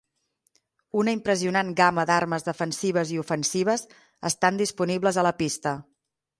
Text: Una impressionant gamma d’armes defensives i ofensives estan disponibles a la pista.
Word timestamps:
Una 1.01 1.13
impressionant 1.17 1.69
gamma 1.81 2.07
d’armes 2.11 2.47
defensives 2.49 3.13
i 3.17 3.21
ofensives 3.27 3.87
estan 4.33 4.61
disponibles 4.65 5.21
a 5.25 5.31
la 5.33 5.37
pista. 5.45 5.79